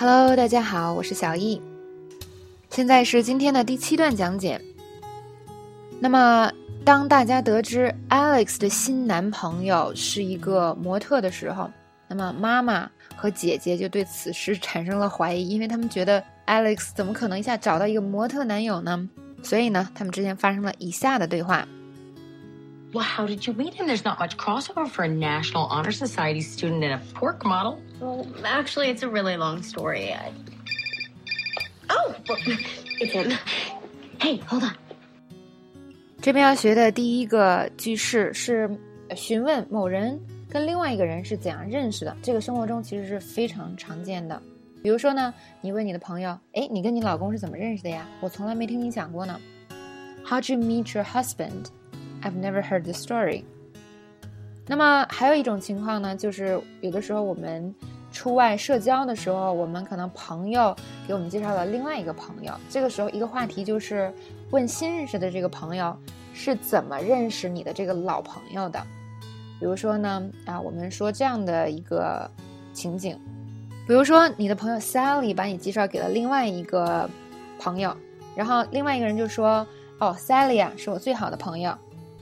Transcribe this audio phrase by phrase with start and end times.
[0.00, 1.60] Hello，大家好，我是小易。
[2.70, 4.60] 现在是今天的第七段讲解。
[5.98, 6.48] 那么，
[6.84, 11.68] 当大家得知 Alex 的新男朋友是一个模特的时候，
[12.06, 19.08] 那么妈妈和姐姐就对此事产生了怀疑，因为他们觉得 Alex 怎么可能一下找到一个模特男友呢？
[19.42, 21.66] 所以呢，他们之间发生了以下的对话。
[22.93, 23.87] Well, how did you meet him?
[23.87, 27.79] There's not much crossover for a National Honor Society student and a pork model.
[27.99, 30.13] Well, actually, it's a really long story.
[30.13, 30.31] I...
[31.89, 32.13] Oh,
[32.99, 33.33] it's him.
[34.19, 34.75] Hey, hold on.
[36.21, 38.69] 这边要学的第一个句式是
[39.15, 42.15] 询问某人跟另外一个人是怎样认识的。
[42.21, 44.39] 这个生活中其实是非常常见的。
[44.83, 49.39] 比如说呢，你问你的朋友：“哎，你跟你老公是怎么认识的呀？”我从来没听你讲过呢。
[50.25, 51.65] How'd you meet your husband?
[52.22, 53.44] I've never heard the story。
[54.66, 57.74] 那么还有一种情况呢，就是有的时候我们
[58.12, 64.12] 出外社交的时候，我们可能朋友给我们介绍了另外一个朋友，这个时候一个话题就是
[64.50, 65.96] 问新认识的这个朋友
[66.34, 68.82] 是怎么认识你的这个老朋友的。
[69.58, 72.30] 比如说呢，啊，我们说这样的一个
[72.72, 73.18] 情景，
[73.86, 77.08] 比如说你的朋友 Sally 把你介绍给了另外一个
[77.58, 77.96] 朋友，
[78.36, 79.66] 然后另外一个人就说
[79.98, 81.74] ：“哦，Sally 啊，是我最好的朋友。”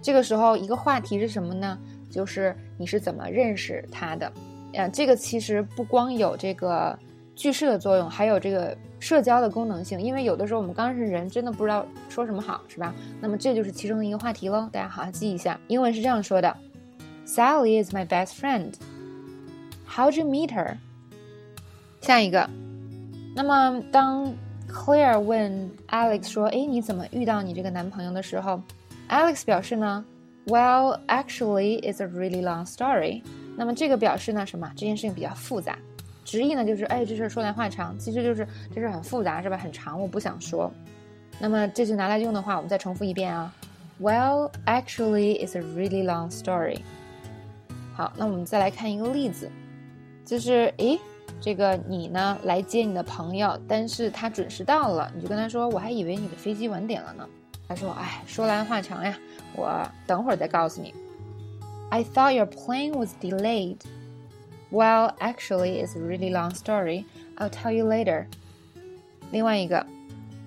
[0.00, 1.78] 这个时候，一个话题是什么呢？
[2.08, 4.32] 就是你是怎么认识他的？
[4.72, 6.98] 呃，这个其实不光有这个
[7.34, 10.00] 句式的作用，还有这个社交的功能性。
[10.00, 12.94] 因为有的时候我们刚认识人，真的不知道说什么好，是吧？
[13.20, 15.58] 那么这就是其中的一个话题喽，大家好好记一下。
[15.68, 16.56] 英文是这样说的
[17.26, 18.74] ：Sally is my best friend.
[19.88, 20.76] How'd you meet her？
[22.00, 22.48] 下一个，
[23.34, 24.32] 那么当
[24.70, 28.62] Claire 问 Alex 说：“哎，你怎么遇到你这个男朋友的时候？”
[29.08, 30.04] Alex 表示呢
[30.46, 33.22] ，Well, actually, it's a really long story。
[33.56, 34.70] 那么这个表示呢，什么？
[34.76, 35.78] 这件事情比较复杂。
[36.24, 37.98] 直译呢就是，哎，这事说来话长。
[37.98, 39.56] 其实就是这事很复杂，是吧？
[39.56, 40.70] 很长，我不想说。
[41.40, 43.52] 那么这句拿来用的话，我们再重复一遍啊。
[43.98, 46.80] Well, actually, it's a really long story。
[47.94, 49.50] 好，那我们再来看一个例子，
[50.24, 51.00] 就是，诶，
[51.40, 57.26] 这个你呢来接你的朋友，但是他准时到了，你就跟他说，我还以为你的飞机晚点了呢。
[57.67, 59.17] 他说：“哎，说来话长呀，
[59.55, 60.93] 我等会儿再告诉你。”
[61.89, 63.77] I thought your plane was delayed.
[64.71, 67.05] Well, actually, it's a really long story.
[67.37, 68.25] I'll tell you later.
[69.31, 69.85] 另外一个，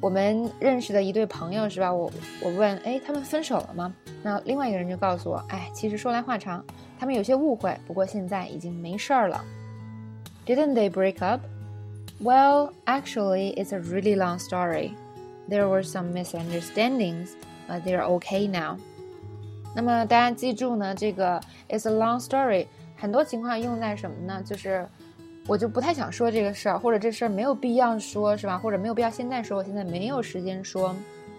[0.00, 1.92] 我们认识的一对朋友是吧？
[1.92, 2.10] 我
[2.40, 3.92] 我问，哎，他们分手了吗？
[4.22, 6.64] 那另外一个人就告诉我，哎，其实说来话长，
[6.98, 9.44] 他们有些误会，不过现在已经没事儿了。
[10.46, 11.40] Didn't they break up?
[12.20, 14.92] Well, actually, it's a really long story.
[15.49, 17.29] There were some misunderstandings,
[17.67, 18.77] but they're okay now.
[19.75, 24.41] 那么大家记住呢，这个 "It's a long story" 很多情况用在什么呢？
[24.43, 24.87] 就是
[25.47, 28.57] 我就不太想说这个事儿，或者这事儿没有必要说，是吧？
[28.57, 30.95] 或者没有必要现在说，我现在没有时间说，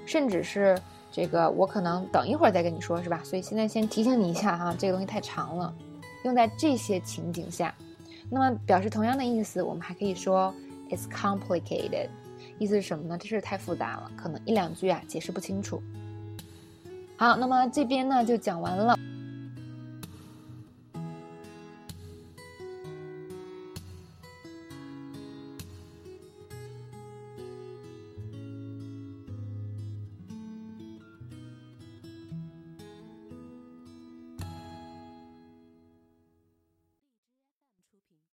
[0.06, 0.78] 甚至是
[1.12, 3.20] 这个我可能等一会儿再跟你说，是吧？
[3.22, 5.74] 所以现在先提醒你一下哈，这个东西太长了，
[6.24, 7.74] 用在这些情景下。
[8.30, 10.54] 那么表示同样的意思，我们还可以说
[10.90, 12.08] "It's complicated"。
[12.58, 13.18] 意思是什么呢？
[13.18, 15.82] 这事太复杂了，可能一两句啊解释不清楚。
[17.16, 18.98] 好，那么这边呢就讲完了。